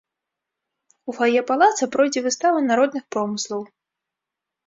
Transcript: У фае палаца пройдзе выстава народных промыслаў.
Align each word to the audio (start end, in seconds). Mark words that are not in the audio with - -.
У 1.11 1.13
фае 1.17 1.41
палаца 1.51 1.89
пройдзе 1.95 2.23
выстава 2.27 2.59
народных 2.71 3.03
промыслаў. 3.17 3.61